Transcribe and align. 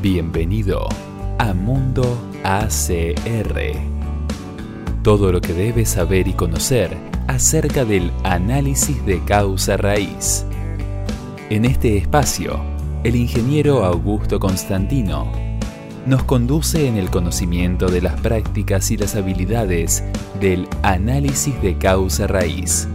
Bienvenido 0.00 0.86
a 1.38 1.52
Mundo 1.52 2.16
ACR. 2.44 3.72
Todo 5.02 5.32
lo 5.32 5.40
que 5.40 5.52
debes 5.52 5.88
saber 5.88 6.28
y 6.28 6.34
conocer 6.34 6.96
acerca 7.26 7.84
del 7.84 8.12
análisis 8.22 9.04
de 9.04 9.18
causa 9.24 9.76
raíz. 9.76 10.46
En 11.50 11.64
este 11.64 11.96
espacio, 11.96 12.60
el 13.02 13.16
ingeniero 13.16 13.84
Augusto 13.84 14.38
Constantino 14.38 15.32
nos 16.06 16.22
conduce 16.22 16.86
en 16.86 16.96
el 16.96 17.10
conocimiento 17.10 17.88
de 17.88 18.00
las 18.00 18.20
prácticas 18.20 18.92
y 18.92 18.96
las 18.96 19.16
habilidades 19.16 20.04
del 20.40 20.68
análisis 20.84 21.60
de 21.60 21.76
causa 21.76 22.28
raíz. 22.28 22.86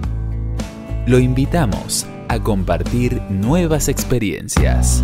Lo 1.05 1.19
invitamos 1.19 2.05
a 2.29 2.39
compartir 2.39 3.21
nuevas 3.29 3.89
experiencias. 3.89 5.03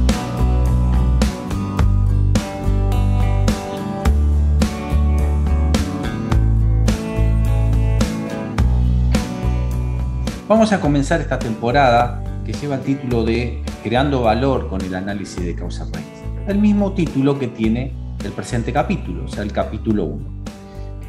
Vamos 10.50 10.74
a 10.74 10.82
comenzar 10.82 11.21
esta 11.21 11.38
temporada 11.38 12.24
que 12.44 12.54
lleva 12.54 12.78
el 12.78 12.82
título 12.82 13.24
de 13.24 13.62
Creando 13.84 14.24
valor 14.24 14.68
con 14.68 14.82
el 14.82 14.96
análisis 14.96 15.46
de 15.46 15.54
causa 15.54 15.86
raíz. 15.94 16.07
El 16.48 16.57
mismo 16.57 16.94
título 16.94 17.38
que 17.38 17.50
tiene 17.50 17.94
el 18.26 18.32
presente 18.32 18.74
capítulo, 18.74 19.26
o 19.26 19.28
sea, 19.28 19.43
el 19.43 19.54
capítulo 19.54 20.06
1, 20.06 20.43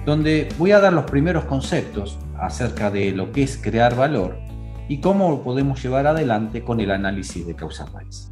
donde 0.04 0.46
voy 0.58 0.72
a 0.72 0.80
dar 0.80 0.92
los 0.92 1.06
primeros 1.06 1.46
conceptos 1.46 2.18
acerca 2.38 2.90
de 2.90 3.12
lo 3.12 3.32
que 3.32 3.44
es 3.44 3.56
crear 3.56 3.96
valor 3.96 4.36
y 4.90 5.00
cómo 5.00 5.30
lo 5.30 5.42
podemos 5.42 5.82
llevar 5.82 6.06
adelante 6.06 6.62
con 6.62 6.78
el 6.78 6.90
análisis 6.90 7.46
de 7.46 7.56
causa 7.56 7.86
raíz. 7.86 8.30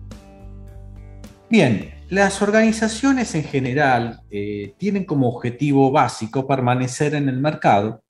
Bien, 1.49 1.89
las 2.11 2.43
organizaciones 2.43 3.35
en 3.35 3.45
general 3.45 4.21
eh, 4.31 4.75
tienen 4.77 5.07
como 5.07 5.31
objetivo 5.31 5.91
básico 5.91 6.47
permanecer 6.47 7.15
en 7.15 7.31
el 7.31 7.39
mercado 7.39 8.03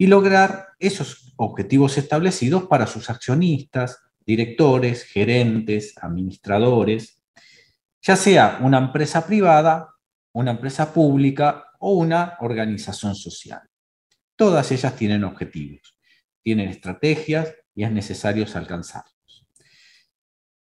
y 0.00 0.06
lograr 0.06 0.68
esos 0.78 1.34
objetivos 1.36 1.98
establecidos 1.98 2.64
para 2.64 2.86
sus 2.86 3.10
accionistas, 3.10 3.98
directores, 4.24 5.04
gerentes, 5.04 5.92
administradores, 6.00 7.22
ya 8.00 8.16
sea 8.16 8.60
una 8.62 8.78
empresa 8.78 9.26
privada, 9.26 9.90
una 10.32 10.52
empresa 10.52 10.94
pública 10.94 11.66
o 11.80 11.92
una 11.92 12.38
organización 12.40 13.14
social. 13.14 13.60
Todas 14.36 14.72
ellas 14.72 14.96
tienen 14.96 15.22
objetivos, 15.22 15.98
tienen 16.40 16.70
estrategias 16.70 17.54
y 17.74 17.84
es 17.84 17.92
necesario 17.92 18.46
alcanzarlos. 18.54 19.46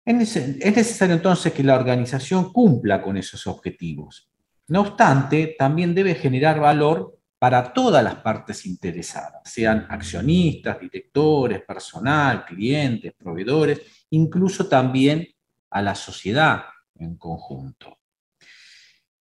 Es 0.03 0.15
necesario 0.15 1.13
entonces 1.13 1.53
que 1.53 1.63
la 1.63 1.75
organización 1.75 2.51
cumpla 2.51 3.03
con 3.03 3.17
esos 3.17 3.45
objetivos. 3.45 4.31
No 4.67 4.81
obstante, 4.81 5.55
también 5.59 5.93
debe 5.93 6.15
generar 6.15 6.59
valor 6.59 7.20
para 7.41 7.73
todas 7.73 8.03
las 8.03 8.17
partes 8.17 8.67
interesadas, 8.67 9.41
sean 9.51 9.87
accionistas, 9.89 10.79
directores, 10.79 11.63
personal, 11.63 12.45
clientes, 12.45 13.13
proveedores, 13.17 13.81
incluso 14.11 14.67
también 14.67 15.27
a 15.71 15.81
la 15.81 15.95
sociedad 15.95 16.65
en 16.93 17.15
conjunto. 17.17 17.97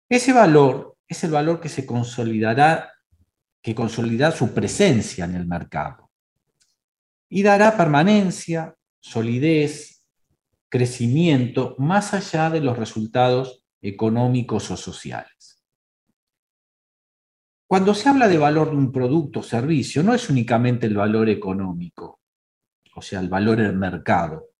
Ese 0.08 0.32
valor 0.32 0.96
es 1.06 1.22
el 1.22 1.30
valor 1.30 1.60
que 1.60 1.68
se 1.68 1.86
consolidará, 1.86 2.92
que 3.62 3.72
consolidará 3.72 4.34
su 4.34 4.52
presencia 4.52 5.24
en 5.24 5.36
el 5.36 5.46
mercado 5.46 6.10
y 7.28 7.44
dará 7.44 7.76
permanencia, 7.76 8.74
solidez, 8.98 10.04
crecimiento 10.68 11.76
más 11.78 12.14
allá 12.14 12.50
de 12.50 12.62
los 12.62 12.76
resultados 12.76 13.64
económicos 13.80 14.72
o 14.72 14.76
sociales. 14.76 15.47
Cuando 17.68 17.92
se 17.92 18.08
habla 18.08 18.28
de 18.28 18.38
valor 18.38 18.70
de 18.70 18.78
un 18.78 18.90
producto 18.90 19.40
o 19.40 19.42
servicio, 19.42 20.02
no 20.02 20.14
es 20.14 20.30
únicamente 20.30 20.86
el 20.86 20.96
valor 20.96 21.28
económico, 21.28 22.20
o 22.94 23.02
sea, 23.02 23.20
el 23.20 23.28
valor 23.28 23.58
del 23.58 23.76
mercado, 23.76 24.52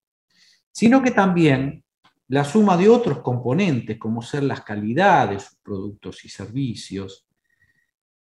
sino 0.70 1.02
que 1.02 1.12
también 1.12 1.82
la 2.28 2.44
suma 2.44 2.76
de 2.76 2.90
otros 2.90 3.20
componentes, 3.20 3.96
como 3.96 4.20
ser 4.20 4.42
las 4.42 4.60
calidades 4.60 5.38
de 5.38 5.48
sus 5.48 5.58
productos 5.62 6.22
y 6.26 6.28
servicios, 6.28 7.26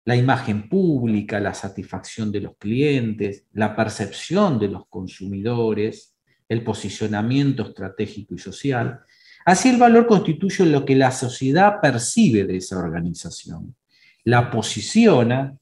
la 0.03 0.15
imagen 0.15 0.67
pública, 0.67 1.39
la 1.39 1.53
satisfacción 1.53 2.31
de 2.31 2.41
los 2.41 2.57
clientes, 2.57 3.45
la 3.53 3.75
percepción 3.75 4.57
de 4.57 4.69
los 4.69 4.87
consumidores, 4.87 6.15
el 6.49 6.63
posicionamiento 6.63 7.67
estratégico 7.67 8.33
y 8.33 8.39
social. 8.39 9.01
Así 9.45 9.69
el 9.69 9.77
valor 9.77 10.07
constituye 10.07 10.65
lo 10.65 10.83
que 10.83 10.95
la 10.95 11.11
sociedad 11.11 11.79
percibe 11.79 12.45
de 12.45 12.57
esa 12.57 12.79
organización 12.79 13.75
la 14.23 14.49
posiciona 14.49 15.57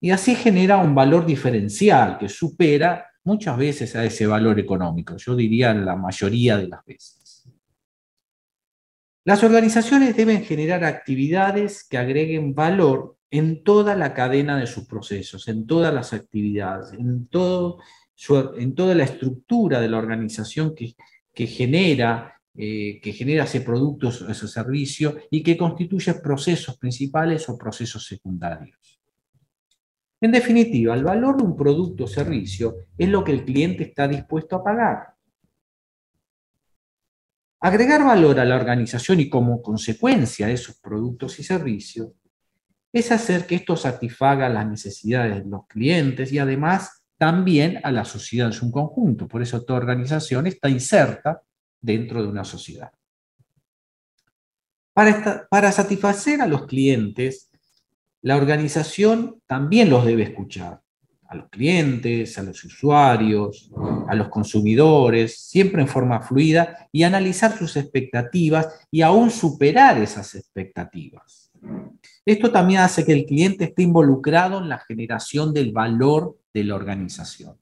y 0.00 0.10
así 0.10 0.34
genera 0.34 0.78
un 0.78 0.94
valor 0.94 1.24
diferencial 1.24 2.18
que 2.18 2.28
supera 2.28 3.06
muchas 3.24 3.56
veces 3.56 3.94
a 3.94 4.04
ese 4.04 4.26
valor 4.26 4.58
económico, 4.58 5.16
yo 5.16 5.36
diría 5.36 5.72
la 5.72 5.94
mayoría 5.94 6.56
de 6.56 6.68
las 6.68 6.84
veces. 6.84 7.48
Las 9.24 9.44
organizaciones 9.44 10.16
deben 10.16 10.42
generar 10.44 10.82
actividades 10.82 11.86
que 11.88 11.98
agreguen 11.98 12.54
valor 12.54 13.16
en 13.30 13.62
toda 13.62 13.94
la 13.94 14.12
cadena 14.12 14.58
de 14.58 14.66
sus 14.66 14.86
procesos, 14.86 15.46
en 15.46 15.66
todas 15.66 15.94
las 15.94 16.12
actividades, 16.12 16.92
en, 16.92 17.28
toda 17.28 18.94
la 18.94 19.04
estructura 19.04 19.80
de 19.80 19.88
la 19.88 19.98
organización 19.98 20.74
que 20.74 21.46
genera 21.46 22.41
eh, 22.54 23.00
que 23.02 23.12
genera 23.12 23.44
ese 23.44 23.62
producto, 23.62 24.08
ese 24.08 24.46
servicio 24.46 25.16
y 25.30 25.42
que 25.42 25.56
constituye 25.56 26.12
procesos 26.14 26.76
principales 26.76 27.48
o 27.48 27.56
procesos 27.56 28.06
secundarios. 28.06 29.00
En 30.20 30.32
definitiva, 30.32 30.94
el 30.94 31.02
valor 31.02 31.38
de 31.38 31.44
un 31.44 31.56
producto 31.56 32.04
o 32.04 32.06
servicio 32.06 32.76
es 32.96 33.08
lo 33.08 33.24
que 33.24 33.32
el 33.32 33.44
cliente 33.44 33.84
está 33.84 34.06
dispuesto 34.06 34.56
a 34.56 34.62
pagar. 34.62 35.14
Agregar 37.60 38.04
valor 38.04 38.38
a 38.38 38.44
la 38.44 38.56
organización 38.56 39.20
y 39.20 39.30
como 39.30 39.62
consecuencia 39.62 40.48
de 40.48 40.52
esos 40.52 40.76
productos 40.76 41.38
y 41.38 41.44
servicios 41.44 42.10
es 42.92 43.10
hacer 43.10 43.46
que 43.46 43.54
esto 43.54 43.76
satisfaga 43.76 44.48
las 44.48 44.68
necesidades 44.68 45.42
de 45.42 45.48
los 45.48 45.66
clientes 45.66 46.30
y 46.32 46.38
además 46.38 47.02
también 47.16 47.80
a 47.82 47.90
la 47.90 48.04
sociedad 48.04 48.48
en 48.48 48.52
su 48.52 48.70
conjunto. 48.70 49.26
Por 49.26 49.40
eso 49.40 49.64
toda 49.64 49.78
organización 49.78 50.46
está 50.46 50.68
inserta 50.68 51.40
dentro 51.82 52.22
de 52.22 52.28
una 52.28 52.44
sociedad. 52.44 52.92
Para, 54.94 55.72
satisfacer 55.72 56.40
a 56.42 56.46
los 56.46 56.66
clientes, 56.66 57.50
la 58.20 58.36
organización 58.36 59.40
también 59.46 59.90
los 59.90 60.04
debe 60.04 60.22
escuchar 60.22 60.80
a 61.28 61.34
los 61.34 61.48
clientes, 61.48 62.38
a 62.38 62.42
los 62.42 62.62
usuarios, 62.62 63.70
a 64.06 64.14
los 64.14 64.28
consumidores, 64.28 65.40
siempre 65.40 65.80
en 65.80 65.88
forma 65.88 66.20
fluida 66.20 66.88
y 66.92 67.04
analizar 67.04 67.56
sus 67.56 67.74
expectativas 67.76 68.86
y 68.90 69.00
aún 69.00 69.30
superar 69.30 69.96
esas 69.96 70.34
expectativas. 70.34 71.50
Esto 72.26 72.52
también 72.52 72.80
hace 72.80 73.06
que 73.06 73.12
el 73.12 73.24
cliente 73.24 73.64
esté 73.64 73.82
involucrado 73.82 74.58
en 74.58 74.68
la 74.68 74.78
generación 74.78 75.54
del 75.54 75.72
valor 75.72 76.36
de 76.52 76.64
la 76.64 76.74
organización. 76.74 77.56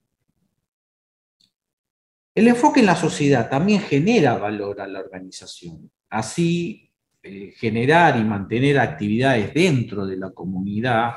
El 2.41 2.49
enfoque 2.49 2.81
en 2.81 2.87
la 2.87 2.97
sociedad 2.97 3.51
también 3.51 3.83
genera 3.83 4.39
valor 4.39 4.81
a 4.81 4.87
la 4.87 5.01
organización. 5.01 5.91
Así, 6.09 6.91
eh, 7.23 7.53
generar 7.55 8.19
y 8.19 8.25
mantener 8.25 8.79
actividades 8.79 9.53
dentro 9.53 10.07
de 10.07 10.17
la 10.17 10.31
comunidad, 10.31 11.17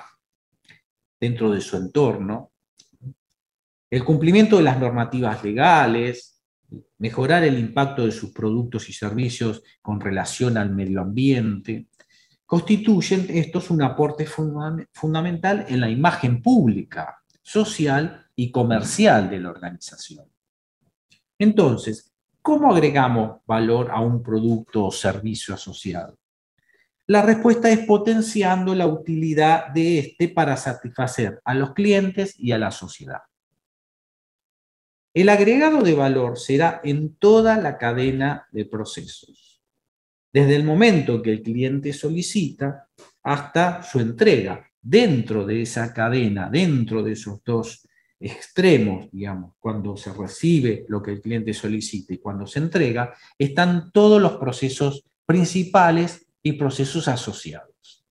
dentro 1.17 1.49
de 1.49 1.61
su 1.61 1.77
entorno, 1.77 2.51
el 3.89 4.03
cumplimiento 4.03 4.57
de 4.57 4.63
las 4.63 4.77
normativas 4.77 5.41
legales, 5.45 6.43
mejorar 6.97 7.45
el 7.45 7.57
impacto 7.57 8.05
de 8.05 8.11
sus 8.11 8.33
productos 8.33 8.89
y 8.89 8.91
servicios 8.91 9.63
con 9.81 10.01
relación 10.01 10.57
al 10.57 10.71
medio 10.71 10.99
ambiente, 10.99 11.87
constituyen 12.45 13.27
estos 13.29 13.69
un 13.69 13.81
aporte 13.81 14.25
fundamental 14.25 15.67
en 15.69 15.79
la 15.79 15.89
imagen 15.89 16.41
pública, 16.41 17.23
social 17.41 18.27
y 18.35 18.51
comercial 18.51 19.29
de 19.29 19.39
la 19.39 19.51
organización. 19.51 20.32
Entonces, 21.43 22.13
¿cómo 22.41 22.71
agregamos 22.71 23.41
valor 23.45 23.91
a 23.91 23.99
un 23.99 24.23
producto 24.23 24.85
o 24.85 24.91
servicio 24.91 25.53
asociado? 25.53 26.17
La 27.07 27.21
respuesta 27.21 27.69
es 27.69 27.79
potenciando 27.79 28.73
la 28.73 28.87
utilidad 28.87 29.67
de 29.73 29.99
este 29.99 30.29
para 30.29 30.55
satisfacer 30.55 31.41
a 31.43 31.53
los 31.53 31.73
clientes 31.73 32.33
y 32.39 32.53
a 32.53 32.57
la 32.57 32.71
sociedad. 32.71 33.23
El 35.13 35.27
agregado 35.27 35.81
de 35.81 35.93
valor 35.93 36.39
será 36.39 36.79
en 36.81 37.15
toda 37.15 37.57
la 37.57 37.77
cadena 37.77 38.47
de 38.53 38.63
procesos, 38.63 39.61
desde 40.31 40.55
el 40.55 40.63
momento 40.63 41.21
que 41.21 41.31
el 41.31 41.41
cliente 41.43 41.91
solicita 41.91 42.87
hasta 43.21 43.83
su 43.83 43.99
entrega. 43.99 44.65
Dentro 44.81 45.45
de 45.45 45.61
esa 45.61 45.93
cadena, 45.93 46.49
dentro 46.49 47.03
de 47.03 47.13
esos 47.13 47.43
dos 47.43 47.87
extremos, 48.25 49.09
digamos, 49.11 49.53
cuando 49.59 49.97
se 49.97 50.13
recibe 50.13 50.85
lo 50.87 51.01
que 51.01 51.11
el 51.11 51.21
cliente 51.21 51.53
solicita 51.53 52.13
y 52.13 52.19
cuando 52.19 52.47
se 52.47 52.59
entrega, 52.59 53.13
están 53.37 53.91
todos 53.91 54.21
los 54.21 54.37
procesos 54.37 55.03
principales 55.25 56.25
y 56.41 56.53
procesos 56.53 57.07
asociados. 57.07 58.05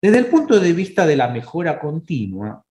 Desde 0.00 0.18
el 0.18 0.26
punto 0.26 0.60
de 0.60 0.72
vista 0.72 1.06
de 1.06 1.16
la 1.16 1.28
mejora 1.28 1.80
continua, 1.80 2.64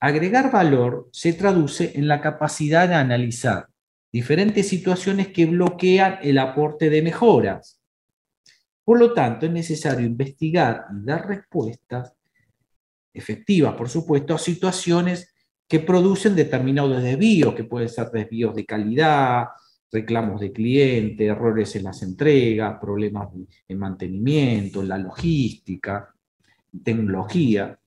agregar 0.00 0.50
valor 0.50 1.08
se 1.12 1.32
traduce 1.32 1.92
en 1.96 2.08
la 2.08 2.20
capacidad 2.20 2.88
de 2.88 2.94
analizar 2.94 3.68
diferentes 4.12 4.68
situaciones 4.68 5.28
que 5.28 5.46
bloquean 5.46 6.18
el 6.22 6.38
aporte 6.38 6.90
de 6.90 7.02
mejoras. 7.02 7.80
Por 8.84 8.98
lo 8.98 9.12
tanto, 9.12 9.46
es 9.46 9.52
necesario 9.52 10.06
investigar 10.06 10.86
y 10.90 11.04
dar 11.04 11.28
respuestas 11.28 12.17
efectivas, 13.12 13.74
por 13.74 13.88
supuesto, 13.88 14.34
a 14.34 14.38
situaciones 14.38 15.34
que 15.66 15.80
producen 15.80 16.34
determinados 16.34 17.02
desvíos, 17.02 17.54
que 17.54 17.64
pueden 17.64 17.88
ser 17.88 18.10
desvíos 18.10 18.54
de 18.54 18.64
calidad, 18.64 19.48
reclamos 19.90 20.40
de 20.40 20.52
cliente, 20.52 21.26
errores 21.26 21.76
en 21.76 21.84
las 21.84 22.02
entregas, 22.02 22.78
problemas 22.80 23.28
en 23.66 23.78
mantenimiento, 23.78 24.80
en 24.80 24.88
la 24.88 24.98
logística, 24.98 26.14
tecnología. 26.82 27.78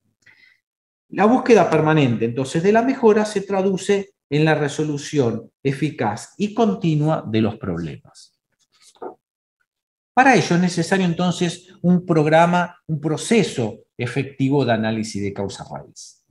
La 1.10 1.26
búsqueda 1.26 1.70
permanente, 1.70 2.26
entonces, 2.26 2.64
de 2.64 2.72
la 2.72 2.82
mejora 2.82 3.26
se 3.26 3.42
traduce 3.42 4.14
en 4.30 4.46
la 4.46 4.56
resolución 4.56 5.52
eficaz 5.62 6.34
y 6.38 6.54
continua 6.54 7.24
de 7.28 7.42
los 7.42 7.58
problemas. 7.58 8.40
Para 10.14 10.36
ello 10.36 10.56
es 10.56 10.62
necesario 10.62 11.06
entonces 11.06 11.74
un 11.82 12.06
programa, 12.06 12.78
un 12.88 13.00
proceso 13.00 13.86
efectivo 14.02 14.66
de 14.66 14.74
análisis 14.74 15.22
de 15.22 15.34
causa 15.34 15.66
raíz, 15.70 16.24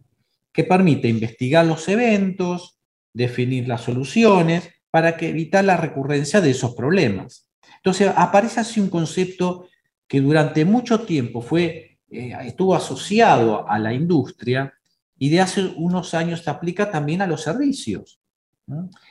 que 0.52 0.64
permite 0.64 1.08
investigar 1.08 1.64
los 1.64 1.88
eventos, 1.88 2.78
definir 3.12 3.68
las 3.68 3.82
soluciones, 3.82 4.68
para 4.90 5.10
evitar 5.20 5.64
la 5.64 5.76
recurrencia 5.76 6.40
de 6.40 6.50
esos 6.50 6.74
problemas. 6.74 7.48
Entonces 7.76 8.12
aparece 8.16 8.60
así 8.60 8.80
un 8.80 8.90
concepto 8.90 9.68
que 10.08 10.20
durante 10.20 10.64
mucho 10.64 11.00
tiempo 11.00 11.40
fue, 11.40 11.98
eh, 12.10 12.36
estuvo 12.44 12.74
asociado 12.74 13.68
a 13.68 13.78
la 13.78 13.94
industria 13.94 14.74
y 15.16 15.28
de 15.28 15.40
hace 15.40 15.62
unos 15.76 16.14
años 16.14 16.42
se 16.42 16.50
aplica 16.50 16.90
también 16.90 17.22
a 17.22 17.26
los 17.26 17.42
servicios. 17.42 18.20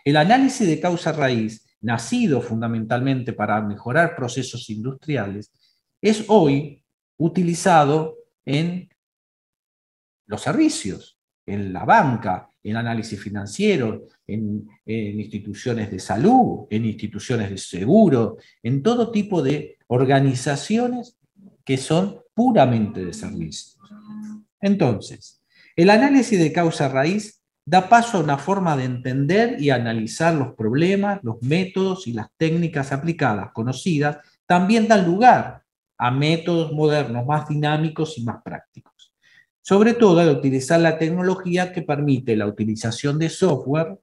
El 0.03 0.17
análisis 0.17 0.67
de 0.67 0.79
causa 0.79 1.11
raíz, 1.11 1.65
nacido 1.81 2.41
fundamentalmente 2.41 3.33
para 3.33 3.61
mejorar 3.61 4.15
procesos 4.15 4.69
industriales, 4.69 5.51
es 6.01 6.25
hoy 6.27 6.83
utilizado 7.17 8.18
en 8.49 8.89
los 10.25 10.41
servicios, 10.41 11.19
en 11.45 11.71
la 11.71 11.85
banca, 11.85 12.49
en 12.63 12.75
análisis 12.75 13.21
financiero, 13.21 14.07
en, 14.25 14.67
instituciones 14.85 15.91
de 15.91 15.99
salud, 15.99 16.65
en 16.71 16.85
instituciones 16.85 17.51
de 17.51 17.57
seguro, 17.59 18.37
en 18.63 18.81
todo 18.81 19.11
tipo 19.11 19.43
de 19.43 19.77
organizaciones 19.87 21.15
que 21.63 21.77
son 21.77 22.21
puramente 22.33 23.05
de 23.05 23.13
servicios. 23.13 23.77
Entonces, 24.59 25.41
el 25.75 25.91
análisis 25.91 26.39
de 26.39 26.51
causa 26.51 26.89
raíz 26.89 27.43
da 27.65 27.87
paso 27.87 28.17
a 28.17 28.23
una 28.23 28.39
forma 28.39 28.75
de 28.75 28.85
entender 28.85 29.61
y 29.61 29.69
analizar 29.69 30.33
los 30.33 30.55
problemas, 30.55 31.19
los 31.21 31.39
métodos 31.43 32.07
y 32.07 32.13
las 32.13 32.29
técnicas 32.35 32.91
aplicadas, 32.91 33.51
conocidas, 33.53 34.17
también 34.47 34.87
dan 34.87 35.05
lugar 35.05 35.63
a 35.99 36.09
métodos 36.09 36.71
modernos 36.71 37.25
más 37.25 37.47
dinámicos 37.47 38.17
y 38.17 38.23
más 38.23 38.41
prácticos. 38.43 39.13
Sobre 39.61 39.93
todo 39.93 40.21
al 40.21 40.29
utilizar 40.29 40.79
la 40.79 40.97
tecnología 40.97 41.71
que 41.71 41.83
permite 41.83 42.35
la 42.35 42.47
utilización 42.47 43.19
de 43.19 43.29
software, 43.29 43.99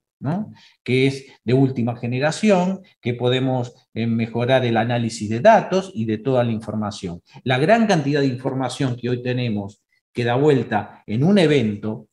que 0.85 1.07
es 1.07 1.27
de 1.45 1.55
última 1.55 1.97
generación, 1.97 2.81
que 3.01 3.15
podemos 3.15 3.75
eh, 3.95 4.07
mejorar 4.07 4.65
el 4.65 4.77
análisis 4.77 5.29
de 5.29 5.41
datos 5.41 5.91
y 5.95 6.05
de 6.05 6.19
toda 6.19 6.45
la 6.45 6.53
información. 6.53 7.23
La 7.45 7.59
gran 7.59 7.87
cantidad 7.87 8.21
de 8.21 8.27
información 8.27 8.97
que 8.97 9.11
hoy 9.11 9.23
tenemos 9.23 9.83
que 10.13 10.25
da 10.25 10.35
vuelta 10.35 11.03
en 11.07 11.25
un 11.25 11.39
evento, 11.39 12.09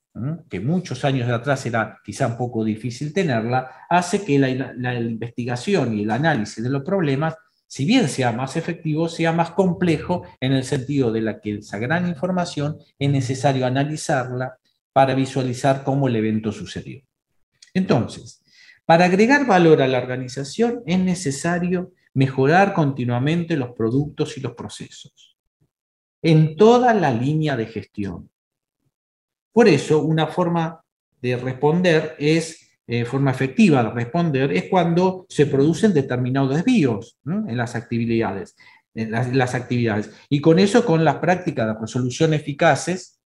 que 0.49 0.59
muchos 0.59 1.03
años 1.05 1.27
de 1.27 1.33
atrás 1.33 1.65
era 1.65 1.99
quizá 2.03 2.27
un 2.27 2.37
poco 2.37 2.63
difícil 2.63 3.13
tenerla, 3.13 3.71
hace 3.89 4.23
que 4.23 4.37
la 4.37 4.93
investigación 4.99 5.97
y 5.97 6.03
el 6.03 6.11
análisis 6.11 6.63
de 6.63 6.69
los 6.69 6.83
problemas 6.83 7.35
si 7.73 7.85
bien 7.85 8.07
sea 8.07 8.31
más 8.31 8.55
efectivo, 8.55 9.09
sea 9.09 9.31
más 9.31 9.49
complejo 9.49 10.21
en 10.39 10.53
el 10.53 10.63
sentido 10.63 11.11
de 11.11 11.21
la 11.21 11.41
que 11.41 11.55
esa 11.55 11.79
gran 11.79 12.07
información 12.07 12.77
es 12.99 13.09
necesario 13.09 13.65
analizarla 13.65 14.59
para 14.91 15.15
visualizar 15.15 15.83
cómo 15.83 16.07
el 16.07 16.15
evento 16.15 16.51
sucedió. 16.51 17.01
Entonces, 17.73 18.43
para 18.85 19.05
agregar 19.05 19.47
valor 19.47 19.81
a 19.81 19.87
la 19.87 19.97
organización 19.97 20.83
es 20.85 20.99
necesario 20.99 21.93
mejorar 22.13 22.75
continuamente 22.75 23.57
los 23.57 23.71
productos 23.71 24.37
y 24.37 24.41
los 24.41 24.53
procesos 24.53 25.35
en 26.21 26.55
toda 26.55 26.93
la 26.93 27.09
línea 27.09 27.57
de 27.57 27.65
gestión. 27.65 28.29
Por 29.51 29.67
eso, 29.67 30.03
una 30.03 30.27
forma 30.27 30.85
de 31.19 31.37
responder 31.37 32.15
es 32.19 32.62
eh, 32.87 33.05
forma 33.05 33.31
efectiva 33.31 33.83
de 33.83 33.89
responder 33.91 34.51
es 34.51 34.65
cuando 34.69 35.25
se 35.29 35.45
producen 35.45 35.93
determinados 35.93 36.55
desvíos 36.55 37.17
en 37.25 37.57
las 37.57 37.75
actividades. 37.75 38.55
En 38.95 39.11
las, 39.11 39.55
actividades. 39.55 40.11
Y 40.29 40.39
con 40.39 40.59
eso, 40.59 40.85
con 40.85 41.03
las 41.03 41.15
prácticas 41.15 41.65
de 41.65 41.81
resolución 41.81 42.33
eficaces, 42.35 43.19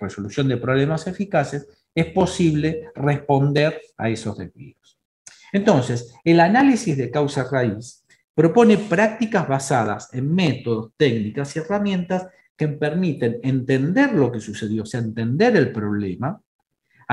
resolución 0.00 0.48
de 0.48 0.56
problemas 0.56 1.06
eficaces, 1.06 1.68
es 1.94 2.06
posible 2.06 2.88
responder 2.94 3.78
a 3.98 4.08
esos 4.08 4.38
desvíos. 4.38 4.98
Entonces, 5.52 6.14
el 6.24 6.40
análisis 6.40 6.96
de 6.96 7.10
causa 7.10 7.46
raíz 7.50 8.04
propone 8.34 8.78
prácticas 8.78 9.46
basadas 9.46 10.08
en 10.14 10.34
métodos, 10.34 10.92
técnicas 10.96 11.54
y 11.54 11.58
herramientas 11.58 12.28
que 12.56 12.68
permiten 12.68 13.38
entender 13.42 14.12
lo 14.12 14.32
que 14.32 14.40
sucedió, 14.40 14.84
o 14.84 14.86
sea, 14.86 15.00
entender 15.00 15.56
el 15.56 15.72
problema, 15.72 16.40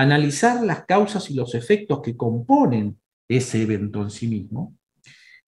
analizar 0.02 0.64
las 0.64 0.86
causas 0.86 1.30
y 1.30 1.34
los 1.34 1.56
efectos 1.56 2.02
que 2.02 2.16
componen 2.16 3.00
ese 3.28 3.62
evento 3.62 4.02
en 4.02 4.10
sí 4.10 4.28
mismo, 4.28 4.76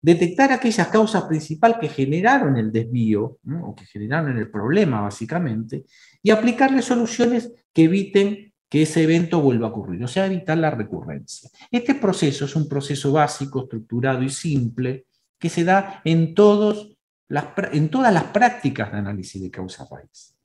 detectar 0.03 0.53
aquellas 0.53 0.89
causas 0.89 1.25
principales 1.25 1.79
que 1.81 1.89
generaron 1.89 2.57
el 2.57 2.73
desvío 2.73 3.39
o 3.63 3.75
que 3.75 3.85
generaron 3.85 4.37
el 4.39 4.51
problema 4.51 5.03
básicamente 5.03 5.85
y 6.23 6.31
aplicarle 6.31 6.83
soluciones 6.83 7.53
que 7.73 7.85
eviten 7.85 8.53
que 8.69 8.83
ese 8.83 9.03
evento 9.03 9.41
vuelva 9.41 9.67
a 9.67 9.71
ocurrir, 9.71 10.03
o 10.05 10.09
sea, 10.09 10.27
evitar 10.27 10.57
la 10.57 10.71
recurrencia. 10.71 11.51
Este 11.71 11.95
proceso 11.95 12.45
es 12.45 12.55
un 12.55 12.69
proceso 12.69 13.13
básico, 13.13 13.63
estructurado 13.63 14.23
y 14.23 14.31
simple 14.31 15.07
que 15.39 15.49
se 15.49 15.65
da 15.65 16.01
en, 16.05 16.21
en 16.21 16.35
todas 16.35 18.13
las 18.13 18.25
prácticas 18.25 18.93
de 18.93 18.99
análisis 18.99 19.43
de 19.43 19.51
causa 19.51 19.87
raíz. 19.91 20.37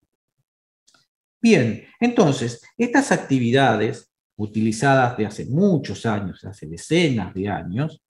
Bien, 1.46 1.86
entonces, 2.00 2.60
estas 2.76 3.12
actividades 3.12 4.12
utilizadas 4.36 5.16
de 5.16 5.28
hace 5.28 5.46
muchos 5.46 6.08
años, 6.08 6.44
hace 6.44 6.66
decenas 6.66 7.36
de 7.36 7.48
años, 7.48 8.02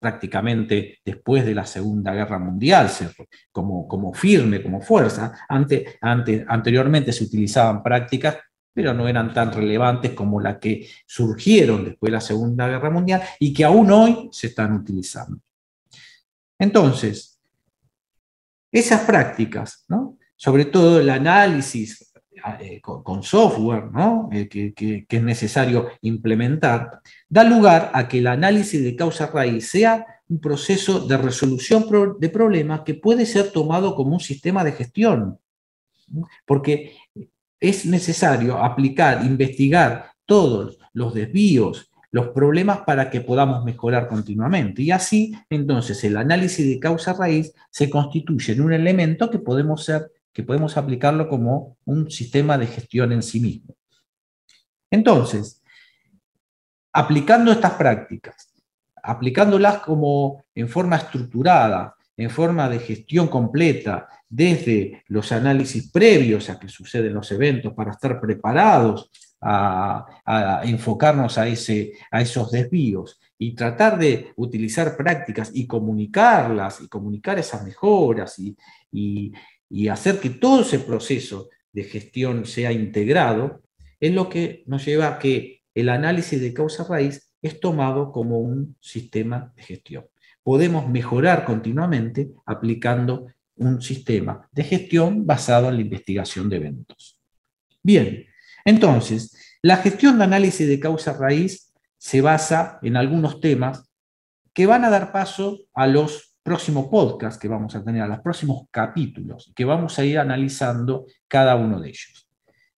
prácticamente 0.00 1.00
después 1.04 1.44
de 1.44 1.54
la 1.54 1.66
Segunda 1.66 2.14
Guerra 2.14 2.38
Mundial, 2.38 2.90
como, 3.52 3.86
como 3.86 4.14
firme, 4.14 4.62
como 4.62 4.80
fuerza. 4.80 5.34
anteriormente 6.00 7.12
se 7.12 7.24
utilizaban 7.24 7.82
prácticas, 7.82 8.38
pero 8.72 8.94
no 8.94 9.06
eran 9.06 9.34
tan 9.34 9.52
relevantes 9.52 10.12
como 10.12 10.40
las 10.40 10.56
que 10.56 10.88
surgieron 11.04 11.84
después 11.84 12.08
de 12.08 12.14
la 12.14 12.22
Segunda 12.22 12.68
Guerra 12.68 12.88
Mundial 12.88 13.20
y 13.38 13.52
que 13.52 13.66
aún 13.66 13.90
hoy 13.90 14.30
se 14.32 14.46
están 14.46 14.72
utilizando. 14.72 15.42
Entonces, 16.58 17.38
esas 18.72 19.02
prácticas, 19.02 19.84
¿no? 19.88 20.17
Sobre 20.38 20.66
todo 20.66 21.00
el 21.00 21.10
análisis 21.10 22.12
eh, 22.60 22.80
con, 22.80 23.22
software 23.24 23.90
eh, 24.30 24.48
que, 24.48 25.04
es 25.08 25.22
necesario 25.22 25.88
implementar, 26.02 27.00
da 27.28 27.42
lugar 27.42 27.90
a 27.92 28.06
que 28.06 28.18
el 28.18 28.28
análisis 28.28 28.82
de 28.82 28.94
causa 28.94 29.26
raíz 29.26 29.68
sea 29.68 30.06
un 30.28 30.40
proceso 30.40 31.00
de 31.00 31.16
resolución 31.16 31.86
de 32.20 32.28
problemas 32.28 32.82
que 32.82 32.94
puede 32.94 33.26
ser 33.26 33.50
tomado 33.50 33.96
como 33.96 34.14
un 34.14 34.20
sistema 34.20 34.62
de 34.62 34.72
gestión, 34.72 35.38
porque 36.46 36.96
es 37.58 37.84
necesario 37.84 38.58
aplicar, 38.58 39.24
investigar 39.24 40.12
todos 40.24 40.78
los 40.92 41.14
desvíos, 41.14 41.90
los 42.12 42.28
problemas 42.28 42.80
para 42.86 43.10
que 43.10 43.20
podamos 43.20 43.64
mejorar 43.64 44.06
continuamente. 44.06 44.82
Y 44.82 44.92
así, 44.92 45.34
entonces, 45.50 46.02
el 46.04 46.16
análisis 46.16 46.66
de 46.66 46.78
causa 46.78 47.12
raíz 47.14 47.52
se 47.70 47.90
constituye 47.90 48.52
en 48.52 48.60
un 48.60 48.72
elemento 48.72 49.28
que 49.30 49.40
podemos 49.40 49.84
ser 49.84 50.12
que 50.38 50.44
podemos 50.44 50.76
aplicarlo 50.76 51.28
como 51.28 51.78
un 51.84 52.12
sistema 52.12 52.56
de 52.56 52.68
gestión 52.68 53.10
en 53.10 53.24
sí 53.24 53.40
mismo. 53.40 53.74
Entonces, 54.88 55.60
aplicando 56.92 57.50
estas 57.50 57.72
prácticas, 57.72 58.54
aplicándolas 59.02 59.80
como 59.80 60.44
en 60.54 60.68
forma 60.68 60.94
estructurada, 60.94 61.96
en 62.16 62.30
forma 62.30 62.68
de 62.68 62.78
gestión 62.78 63.26
completa, 63.26 64.06
desde 64.28 65.02
los 65.08 65.32
análisis 65.32 65.90
previos 65.90 66.48
a 66.50 66.60
que 66.60 66.68
suceden 66.68 67.14
los 67.14 67.32
eventos 67.32 67.74
para 67.74 67.90
estar 67.90 68.20
preparados 68.20 69.10
a, 69.40 70.62
enfocarnos 70.62 71.36
a, 71.36 71.48
ese, 71.48 71.94
a 72.12 72.20
esos 72.20 72.52
desvíos 72.52 73.18
y 73.38 73.56
tratar 73.56 73.98
de 73.98 74.32
utilizar 74.36 74.96
prácticas 74.96 75.50
y 75.52 75.66
comunicarlas 75.66 76.80
y 76.80 76.86
comunicar 76.86 77.40
esas 77.40 77.64
mejoras 77.64 78.38
y, 78.38 79.32
hacer 79.90 80.20
que 80.20 80.30
todo 80.30 80.62
ese 80.62 80.78
proceso 80.78 81.48
de 81.72 81.84
gestión 81.84 82.46
sea 82.46 82.72
integrado, 82.72 83.62
es 84.00 84.12
lo 84.12 84.28
que 84.28 84.62
nos 84.66 84.84
lleva 84.84 85.08
a 85.08 85.18
que 85.18 85.62
el 85.74 85.88
análisis 85.88 86.40
de 86.40 86.54
causa 86.54 86.84
raíz 86.84 87.30
es 87.42 87.60
tomado 87.60 88.12
como 88.12 88.38
un 88.38 88.76
sistema 88.80 89.52
de 89.56 89.62
gestión. 89.62 90.06
Podemos 90.42 90.88
mejorar 90.88 91.44
continuamente 91.44 92.30
aplicando 92.46 93.26
un 93.56 93.82
sistema 93.82 94.48
de 94.52 94.64
gestión 94.64 95.26
basado 95.26 95.68
en 95.68 95.76
la 95.76 95.82
investigación 95.82 96.48
de 96.48 96.56
eventos. 96.56 97.20
Bien, 97.82 98.26
entonces, 98.64 99.58
la 99.62 99.76
gestión 99.78 100.18
de 100.18 100.24
análisis 100.24 100.66
de 100.66 100.80
causa 100.80 101.12
raíz 101.12 101.72
se 101.96 102.20
basa 102.20 102.78
en 102.82 102.96
algunos 102.96 103.40
temas 103.40 103.90
que 104.52 104.66
van 104.66 104.84
a 104.84 104.90
dar 104.90 105.12
paso 105.12 105.60
a 105.74 105.86
los 105.86 106.27
próximos 106.48 106.86
podcasts 106.86 107.38
que 107.38 107.46
vamos 107.46 107.74
a 107.74 107.84
tener, 107.84 108.00
a 108.00 108.08
los 108.08 108.20
próximos 108.20 108.62
capítulos, 108.70 109.52
que 109.54 109.66
vamos 109.66 109.98
a 109.98 110.04
ir 110.06 110.18
analizando 110.18 111.04
cada 111.28 111.56
uno 111.56 111.78
de 111.78 111.90
ellos. 111.90 112.26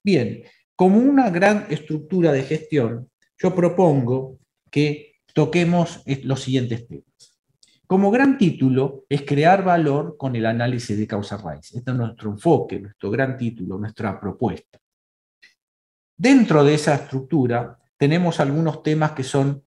Bien, 0.02 0.42
como 0.74 0.98
una 0.98 1.30
gran 1.30 1.66
estructura 1.70 2.32
de 2.32 2.42
gestión, 2.42 3.08
yo 3.38 3.54
propongo 3.54 4.40
que 4.72 5.20
toquemos 5.32 6.02
los 6.24 6.40
siguientes 6.40 6.88
temas. 6.88 7.38
Como 7.86 8.10
gran 8.10 8.38
título 8.38 9.04
es 9.08 9.22
crear 9.22 9.62
valor 9.62 10.16
con 10.16 10.34
el 10.34 10.46
análisis 10.46 10.98
de 10.98 11.06
causa 11.06 11.36
raíz. 11.36 11.72
Este 11.72 11.92
es 11.92 11.96
nuestro 11.96 12.30
enfoque, 12.30 12.80
nuestro 12.80 13.08
gran 13.08 13.36
título, 13.36 13.78
nuestra 13.78 14.18
propuesta. 14.18 14.80
Dentro 16.16 16.64
de 16.64 16.74
esa 16.74 16.96
estructura 16.96 17.78
tenemos 17.96 18.40
algunos 18.40 18.82
temas 18.82 19.12
que 19.12 19.22
son 19.22 19.62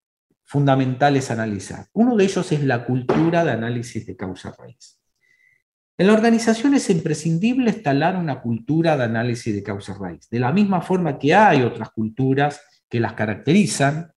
fundamentales 0.54 1.32
a 1.32 1.34
analizar. 1.34 1.88
Uno 1.94 2.16
de 2.16 2.26
ellos 2.26 2.52
es 2.52 2.64
la 2.64 2.86
cultura 2.86 3.44
de 3.44 3.50
análisis 3.50 4.06
de 4.06 4.16
causa 4.16 4.56
raíz. 4.56 5.00
En 5.98 6.06
la 6.06 6.14
organización 6.14 6.76
es 6.76 6.92
imprescindible 6.92 7.72
instalar 7.72 8.16
una 8.16 8.40
cultura 8.40 8.96
de 8.96 9.04
análisis 9.04 9.52
de 9.52 9.64
causa 9.64 9.96
raíz. 10.00 10.30
De 10.30 10.40
la 10.40 10.52
misma 10.52 10.80
forma 10.82 11.18
que 11.18 11.34
hay 11.34 11.64
otras 11.64 11.90
culturas 11.90 12.62
que 12.88 13.00
las 13.00 13.14
caracterizan, 13.14 14.14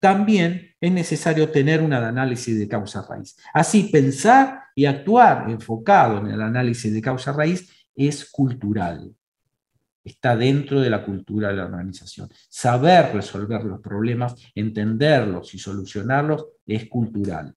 también 0.00 0.74
es 0.80 0.90
necesario 0.90 1.48
tener 1.48 1.80
un 1.80 1.92
análisis 1.92 2.58
de 2.58 2.66
causa 2.66 3.06
raíz. 3.08 3.36
Así, 3.54 3.84
pensar 3.84 4.64
y 4.74 4.84
actuar 4.84 5.48
enfocado 5.48 6.18
en 6.18 6.26
el 6.26 6.42
análisis 6.42 6.92
de 6.92 7.00
causa 7.00 7.32
raíz 7.32 7.86
es 7.94 8.28
cultural 8.28 9.14
está 10.04 10.36
dentro 10.36 10.80
de 10.80 10.90
la 10.90 11.04
cultura 11.04 11.48
de 11.48 11.56
la 11.56 11.66
organización. 11.66 12.28
Saber 12.48 13.12
resolver 13.14 13.64
los 13.64 13.80
problemas, 13.80 14.34
entenderlos 14.54 15.54
y 15.54 15.58
solucionarlos 15.58 16.46
es 16.66 16.88
cultural, 16.88 17.54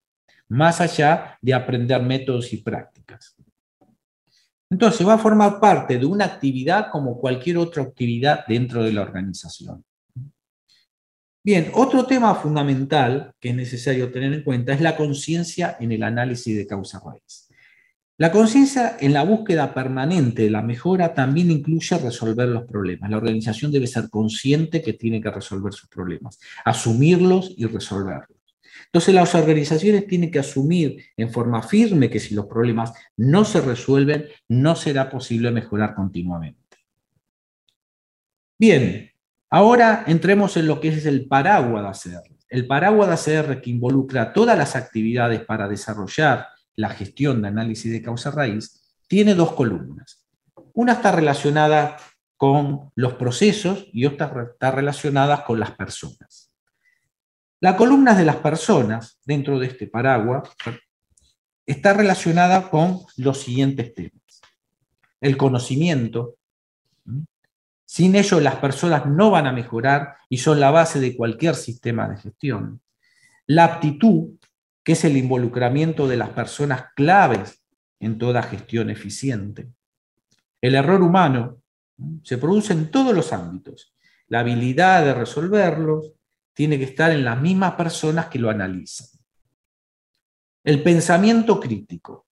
más 0.49 0.81
allá 0.81 1.37
de 1.41 1.53
aprender 1.53 2.01
métodos 2.01 2.51
y 2.53 2.57
prácticas. 2.57 3.35
Entonces 4.69 5.05
va 5.05 5.15
a 5.15 5.17
formar 5.17 5.59
parte 5.59 5.99
de 5.99 6.05
una 6.05 6.25
actividad 6.25 6.89
como 6.91 7.19
cualquier 7.19 7.57
otra 7.57 7.83
actividad 7.83 8.45
dentro 8.47 8.83
de 8.83 8.93
la 8.93 9.01
organización. 9.01 9.83
Bien, 11.43 11.71
otro 11.73 12.05
tema 12.05 12.35
fundamental 12.35 13.33
que 13.39 13.49
es 13.49 13.55
necesario 13.55 14.11
tener 14.11 14.31
en 14.31 14.43
cuenta 14.43 14.73
es 14.73 14.79
la 14.79 14.95
conciencia 14.95 15.75
en 15.79 15.91
el 15.91 16.03
análisis 16.03 16.55
de 16.55 16.67
causa 16.67 17.01
raíz. 17.03 17.50
La 18.21 18.31
conciencia 18.31 18.97
en 18.99 19.13
la 19.13 19.23
búsqueda 19.23 19.73
permanente 19.73 20.43
de 20.43 20.51
la 20.51 20.61
mejora 20.61 21.15
también 21.15 21.49
incluye 21.49 21.97
resolver 21.97 22.47
los 22.49 22.65
problemas. 22.65 23.09
La 23.09 23.17
organización 23.17 23.71
debe 23.71 23.87
ser 23.87 24.11
consciente 24.11 24.83
que 24.83 24.93
tiene 24.93 25.19
que 25.19 25.31
resolver 25.31 25.73
sus 25.73 25.89
problemas, 25.89 26.39
asumirlos 26.63 27.51
y 27.57 27.65
resolverlos. 27.65 28.37
Entonces 28.85 29.15
las 29.15 29.33
organizaciones 29.33 30.05
tienen 30.05 30.29
que 30.29 30.37
asumir 30.37 31.03
en 31.17 31.31
forma 31.31 31.63
firme 31.63 32.11
que 32.11 32.19
si 32.19 32.35
los 32.35 32.45
problemas 32.45 32.93
no 33.17 33.43
se 33.43 33.59
resuelven, 33.59 34.27
no 34.47 34.75
será 34.75 35.09
posible 35.09 35.49
mejorar 35.49 35.95
continuamente. 35.95 36.77
Bien, 38.59 39.09
ahora 39.49 40.03
entremos 40.05 40.55
en 40.57 40.67
lo 40.67 40.79
que 40.79 40.89
es 40.89 41.07
el 41.07 41.27
paraguas 41.27 42.03
de 42.03 42.17
ACR. 42.17 42.37
El 42.49 42.67
paraguas 42.67 43.25
de 43.25 43.39
ACR 43.39 43.61
que 43.61 43.71
involucra 43.71 44.31
todas 44.31 44.55
las 44.55 44.75
actividades 44.75 45.43
para 45.43 45.67
desarrollar 45.67 46.45
la 46.81 46.89
gestión 46.89 47.41
de 47.41 47.47
análisis 47.47 47.91
de 47.91 48.01
causa 48.01 48.31
raíz, 48.31 48.81
tiene 49.07 49.35
dos 49.35 49.53
columnas. 49.53 50.25
Una 50.73 50.93
está 50.93 51.11
relacionada 51.11 51.97
con 52.37 52.91
los 52.95 53.13
procesos 53.13 53.87
y 53.93 54.05
otra 54.05 54.49
está 54.51 54.71
relacionada 54.71 55.43
con 55.45 55.59
las 55.59 55.71
personas. 55.71 56.51
La 57.59 57.77
columna 57.77 58.15
de 58.15 58.25
las 58.25 58.37
personas, 58.37 59.19
dentro 59.23 59.59
de 59.59 59.67
este 59.67 59.85
paraguas, 59.85 60.49
está 61.67 61.93
relacionada 61.93 62.71
con 62.71 63.01
los 63.17 63.41
siguientes 63.41 63.93
temas. 63.93 64.41
El 65.19 65.37
conocimiento. 65.37 66.37
Sin 67.85 68.15
ello 68.15 68.39
las 68.39 68.55
personas 68.55 69.05
no 69.05 69.29
van 69.29 69.45
a 69.45 69.51
mejorar 69.51 70.15
y 70.27 70.37
son 70.37 70.59
la 70.59 70.71
base 70.71 70.99
de 70.99 71.15
cualquier 71.15 71.53
sistema 71.53 72.09
de 72.09 72.17
gestión. 72.17 72.81
La 73.45 73.65
aptitud, 73.65 74.39
que 74.83 74.93
es 74.93 75.03
el 75.05 75.17
involucramiento 75.17 76.07
de 76.07 76.17
las 76.17 76.29
personas 76.29 76.85
claves 76.95 77.63
en 77.99 78.17
toda 78.17 78.43
gestión 78.43 78.89
eficiente. 78.89 79.69
El 80.59 80.75
error 80.75 81.01
humano 81.01 81.61
se 82.23 82.37
produce 82.37 82.73
en 82.73 82.89
todos 82.89 83.15
los 83.15 83.31
ámbitos. 83.31 83.95
La 84.27 84.39
habilidad 84.39 85.05
de 85.05 85.13
resolverlos 85.13 86.13
tiene 86.53 86.77
que 86.77 86.85
estar 86.85 87.11
en 87.11 87.23
las 87.23 87.39
mismas 87.39 87.73
personas 87.73 88.27
que 88.27 88.39
lo 88.39 88.49
analizan. 88.49 89.07
El 90.63 90.83
pensamiento 90.83 91.59
crítico. 91.59 92.27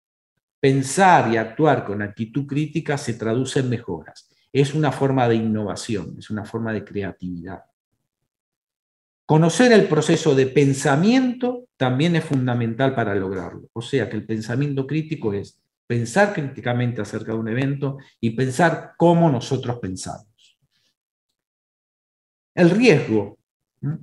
Pensar 0.61 1.33
y 1.33 1.37
actuar 1.37 1.85
con 1.85 2.03
actitud 2.03 2.47
crítica 2.47 2.99
se 2.99 3.15
traduce 3.15 3.61
en 3.61 3.71
mejoras. 3.71 4.29
Es 4.53 4.75
una 4.75 4.91
forma 4.91 5.29
de 5.29 5.37
innovación, 5.37 6.17
es 6.19 6.31
una 6.31 6.45
forma 6.45 6.73
de 6.73 6.85
creatividad. 6.85 7.63
Conocer 9.29 9.73
el 9.73 9.89
proceso 9.89 10.35
de 10.35 10.47
pensamiento 10.47 11.67
también 11.77 12.17
es 12.17 12.25
fundamental 12.25 12.95
para 12.95 13.15
lograrlo. 13.15 13.69
O 13.75 13.83
sea 13.83 14.09
que 14.09 14.17
el 14.17 14.25
pensamiento 14.25 14.87
crítico 14.87 15.35
es 15.35 15.61
pensar 15.87 16.33
críticamente 16.33 17.03
acerca 17.03 17.33
de 17.33 17.39
un 17.39 17.49
evento 17.49 17.99
y 18.23 18.31
pensar 18.31 18.95
cómo 18.97 19.31
nosotros 19.31 19.81
pensamos. 19.81 20.59
El 22.55 22.71
riesgo. 22.71 23.37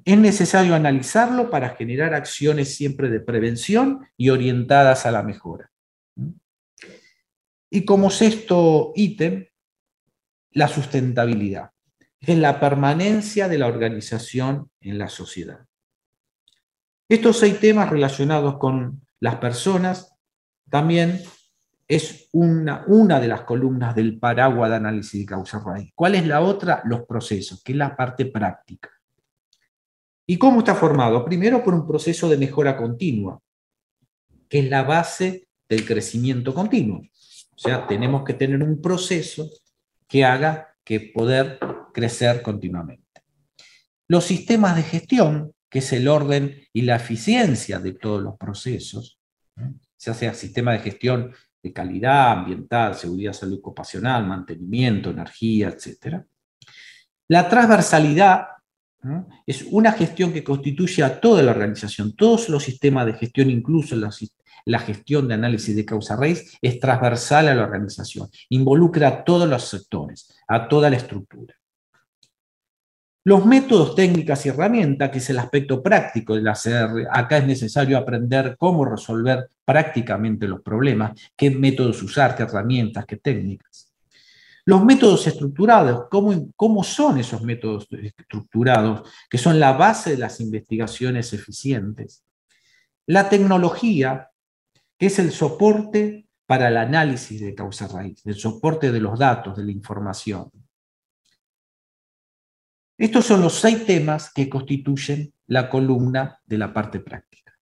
Es 0.06 0.16
necesario 0.16 0.76
analizarlo 0.76 1.50
para 1.50 1.70
generar 1.70 2.14
acciones 2.14 2.76
siempre 2.76 3.10
de 3.10 3.20
prevención 3.20 4.08
y 4.16 4.30
orientadas 4.30 5.08
a 5.08 5.12
la 5.12 5.24
mejora. 5.24 5.72
Y 7.72 7.84
como 7.84 8.12
sexto 8.12 8.94
ítem, 8.96 9.48
la 10.52 10.68
sustentabilidad 10.68 11.72
es 12.20 12.38
la 12.38 12.60
permanencia 12.60 13.48
de 13.48 13.58
la 13.58 13.68
organización 13.68 14.70
en 14.82 14.98
la 14.98 15.10
sociedad. 15.10 15.66
Estos 17.08 17.40
seis 17.40 17.60
temas 17.60 17.90
relacionados 17.90 18.58
con 18.58 19.02
las 19.20 19.36
personas 19.36 20.16
también 20.70 21.22
es 21.88 22.30
una, 22.32 22.84
una 22.88 23.20
de 23.20 23.28
las 23.28 23.42
columnas 23.42 23.96
del 23.96 24.18
paraguas 24.18 24.72
de 24.72 24.78
análisis 24.78 25.22
de 25.22 25.26
causa 25.26 25.62
raíz. 25.64 25.92
¿Cuál 25.94 26.16
es 26.16 26.26
la 26.26 26.42
otra? 26.42 26.82
Los 26.86 27.04
procesos, 27.04 27.62
que 27.64 27.74
es 27.74 27.78
la 27.78 27.96
parte 27.96 28.26
práctica. 28.26 28.90
¿Y 30.26 30.38
cómo 30.38 30.60
está 30.60 30.74
formado? 30.74 31.24
Primero 31.24 31.64
por 31.64 31.76
un 31.76 31.88
proceso 31.88 32.28
de 32.28 32.38
mejora 32.38 32.76
continua, 32.76 33.40
que 34.50 34.60
es 34.60 34.70
la 34.70 34.82
base 34.82 35.48
del 35.70 35.86
crecimiento 35.86 36.54
continuo. 36.54 37.02
O 37.56 37.58
sea, 37.58 37.86
tenemos 37.86 38.24
que 38.24 38.34
tener 38.34 38.62
un 38.64 38.82
proceso 38.82 39.48
que 40.08 40.26
haga 40.26 40.76
que 40.84 41.00
poder 41.00 41.60
crecer 41.96 42.42
continuamente. 42.42 43.22
Los 44.10 44.26
sistemas 44.26 44.76
de 44.76 44.84
gestión, 44.84 45.54
que 45.70 45.80
es 45.80 45.94
el 45.94 46.10
orden 46.10 46.62
y 46.74 46.82
la 46.82 46.98
eficiencia 46.98 47.80
de 47.80 47.94
todos 47.94 48.22
los 48.22 48.38
procesos, 48.38 49.18
se 49.96 50.12
hace 50.12 50.34
sistema 50.34 50.74
de 50.74 50.80
gestión 50.80 51.32
de 51.64 51.72
calidad 51.72 52.34
ambiental, 52.34 52.96
seguridad, 52.96 53.32
salud 53.32 53.60
ocupacional, 53.60 54.28
mantenimiento, 54.28 55.10
energía, 55.10 55.70
etc. 55.70 56.22
La 57.30 57.48
transversalidad 57.48 58.48
es 59.48 59.64
una 59.72 59.94
gestión 59.94 60.34
que 60.34 60.44
constituye 60.44 61.02
a 61.02 61.22
toda 61.22 61.42
la 61.44 61.52
organización, 61.52 62.14
todos 62.14 62.50
los 62.50 62.64
sistemas 62.64 63.06
de 63.06 63.14
gestión, 63.14 63.50
incluso 63.50 63.96
la, 63.96 64.10
la 64.66 64.80
gestión 64.80 65.30
de 65.30 65.36
análisis 65.36 65.74
de 65.74 65.86
causa 65.86 66.18
raíz, 66.18 66.58
es 66.62 66.78
transversal 66.78 67.48
a 67.48 67.56
la 67.56 67.64
organización, 67.64 68.28
involucra 68.50 69.08
a 69.08 69.24
todos 69.24 69.48
los 69.48 69.64
sectores, 69.64 70.36
a 70.48 70.68
toda 70.68 70.90
la 70.90 70.98
estructura. 70.98 71.56
Los 73.28 73.44
métodos, 73.44 73.96
técnicas 73.96 74.46
y 74.46 74.50
herramientas, 74.50 75.10
que 75.10 75.18
es 75.18 75.28
el 75.32 75.40
aspecto 75.40 75.82
práctico 75.82 76.36
de 76.36 76.44
la 76.44 76.56
acá 77.10 77.38
es 77.40 77.48
necesario 77.48 77.98
aprender 77.98 78.56
cómo 78.56 78.86
resolver 78.86 79.50
prácticamente 79.66 80.48
los 80.48 80.62
problemas, 80.62 81.20
qué 81.36 81.50
métodos 81.50 82.04
usar, 82.04 82.36
qué 82.36 82.44
herramientas, 82.44 83.04
qué 83.08 83.18
técnicas. 83.18 83.92
Los 84.64 84.86
métodos 84.86 85.26
estructurados, 85.26 86.06
¿cómo, 86.12 86.50
¿cómo 86.56 86.84
son 86.84 87.18
esos 87.18 87.42
métodos 87.42 87.88
estructurados 87.92 89.10
que 89.28 89.40
son 89.40 89.60
la 89.60 89.74
base 89.74 90.12
de 90.12 90.18
las 90.18 90.40
investigaciones 90.40 91.34
eficientes? 91.34 92.24
La 93.08 93.28
tecnología, 93.28 94.30
que 95.00 95.08
es 95.08 95.18
el 95.18 95.32
soporte 95.32 96.28
para 96.46 96.68
el 96.68 96.78
análisis 96.78 97.42
de 97.42 97.56
causa 97.56 97.88
raíz, 97.88 98.24
el 98.24 98.36
soporte 98.36 98.92
de 98.92 99.00
los 99.00 99.18
datos, 99.18 99.58
de 99.58 99.64
la 99.64 99.72
información. 99.72 100.52
Estos 102.98 103.26
son 103.26 103.42
los 103.42 103.60
seis 103.60 103.86
temas 103.86 104.32
que 104.34 104.48
constituyen 104.48 105.34
la 105.48 105.70
columna 105.70 106.40
de 106.46 106.58
la 106.58 106.74
parte 106.74 107.02
práctica. 107.02 107.54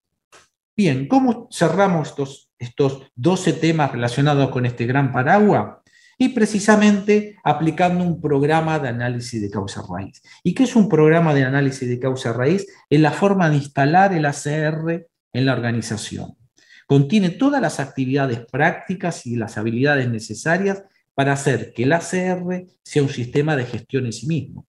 Bien, 0.77 1.07
¿cómo 1.07 1.47
cerramos 1.51 2.09
estos, 2.09 2.51
estos 2.59 3.11
12 3.15 3.53
temas 3.53 3.91
relacionados 3.91 4.51
con 4.51 4.67
este 4.67 4.85
gran 4.85 5.11
paraguas? 5.11 5.77
Y 6.19 6.29
precisamente 6.29 7.37
aplicando 7.43 8.03
un 8.03 8.21
programa 8.21 8.77
de 8.77 8.89
análisis 8.89 9.41
de 9.41 9.49
causa 9.49 9.83
raíz. 9.89 10.21
¿Y 10.43 10.53
qué 10.53 10.63
es 10.63 10.75
un 10.75 10.87
programa 10.87 11.33
de 11.33 11.45
análisis 11.45 11.89
de 11.89 11.99
causa 11.99 12.31
raíz? 12.31 12.67
Es 12.87 12.99
la 12.99 13.11
forma 13.11 13.49
de 13.49 13.55
instalar 13.55 14.13
el 14.13 14.25
ACR 14.25 15.07
en 15.33 15.45
la 15.47 15.53
organización. 15.53 16.37
Contiene 16.85 17.31
todas 17.31 17.59
las 17.59 17.79
actividades 17.79 18.45
prácticas 18.51 19.25
y 19.25 19.35
las 19.35 19.57
habilidades 19.57 20.07
necesarias 20.07 20.83
para 21.15 21.33
hacer 21.33 21.73
que 21.73 21.83
el 21.83 21.93
ACR 21.93 22.67
sea 22.83 23.01
un 23.01 23.09
sistema 23.09 23.55
de 23.55 23.65
gestión 23.65 24.05
en 24.05 24.13
sí 24.13 24.27
mismo 24.27 24.67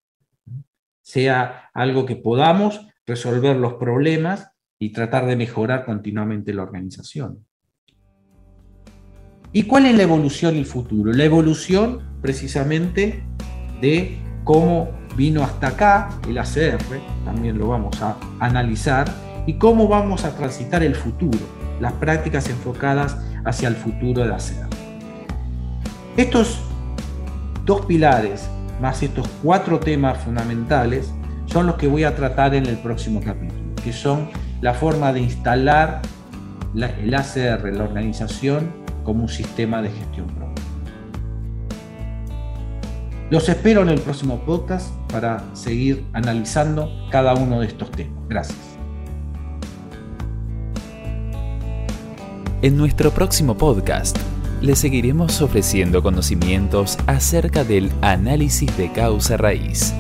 sea 1.05 1.71
algo 1.75 2.07
que 2.07 2.17
podamos 2.17 2.87
resolver 3.07 3.57
los 3.57 3.75
problemas 3.75 4.51
y 4.79 4.93
tratar 4.93 5.27
de 5.27 5.37
mejorar 5.37 5.85
continuamente 5.85 6.55
la 6.55 6.63
organización. 6.63 7.47
¿Y 9.53 9.65
cuál 9.65 9.87
es 9.87 9.97
la 9.97 10.03
evolución 10.03 10.57
y 10.57 10.59
el 10.59 10.67
futuro? 10.67 11.13
La 11.13 11.25
evolución 11.25 12.19
precisamente 12.21 13.23
de 13.81 14.19
cómo 14.43 14.91
vino 15.15 15.45
hasta 15.45 15.69
acá 15.69 16.09
el 16.27 16.39
ACR, 16.39 16.81
también 17.25 17.59
lo 17.59 17.69
vamos 17.69 18.01
a 18.03 18.17
analizar, 18.41 19.07
y 19.47 19.55
cómo 19.55 19.87
vamos 19.87 20.25
a 20.25 20.35
transitar 20.35 20.83
el 20.83 20.95
futuro, 20.95 21.39
las 21.81 21.93
prácticas 21.93 22.49
enfocadas 22.49 23.19
hacia 23.45 23.69
el 23.69 23.77
futuro 23.77 24.23
del 24.23 24.33
ACR. 24.33 24.71
Estos 26.17 26.61
dos 27.65 27.85
pilares 27.87 28.49
más 28.81 29.03
estos 29.03 29.29
cuatro 29.43 29.81
temas 29.81 30.19
fundamentales, 30.19 31.13
son 31.47 31.67
los 31.67 31.77
que 31.77 31.87
voy 31.87 32.05
a 32.05 32.15
tratar 32.15 32.55
en 32.55 32.67
el 32.67 32.77
próximo 32.79 33.21
capítulo, 33.21 33.75
que 33.83 33.93
son 33.93 34.29
la 34.61 34.75
forma 34.75 35.13
de 35.13 35.21
instalar 35.21 36.03
el 36.75 37.15
ACR 37.15 37.73
la 37.73 37.85
organización 37.85 38.73
como 39.05 39.23
un 39.23 39.29
sistema 39.29 39.83
de 39.83 39.91
gestión 39.91 40.27
propia. 40.27 40.65
Los 43.31 43.49
espero 43.49 43.83
en 43.83 43.89
el 43.89 44.01
próximo 44.01 44.41
podcast 44.41 44.91
para 45.11 45.43
seguir 45.55 46.05
analizando 46.13 46.91
cada 47.11 47.35
uno 47.35 47.61
de 47.61 47.67
estos 47.67 47.91
temas. 47.91 48.29
Gracias. 48.29 48.59
En 52.63 52.77
nuestro 52.77 53.11
próximo 53.11 53.57
podcast 53.57 54.19
le 54.65 54.75
seguiremos 54.77 55.43
ofreciendo 55.43 56.03
conocimientos 56.03 56.97
acerca 57.07 57.65
del 57.65 57.93
análisis 58.01 58.75
de 58.79 58.91
causa 58.91 59.37
raíz. 59.37 59.93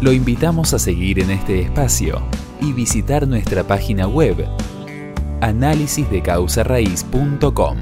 Lo 0.00 0.12
invitamos 0.12 0.72
a 0.72 0.78
seguir 0.78 1.20
en 1.20 1.30
este 1.30 1.60
espacio 1.60 2.22
y 2.60 2.72
visitar 2.72 3.28
nuestra 3.28 3.64
página 3.64 4.08
web 4.08 4.46
análisisdecausarraíz.com. 5.42 7.76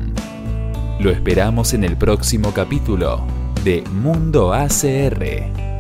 Lo 0.99 1.13
esperamos 1.13 1.75
en 1.75 1.85
el 1.85 1.97
próximo 1.97 2.53
capítulo 2.53 3.25
de 3.63 3.85
Mundo 3.93 4.53
ACR. 4.53 5.74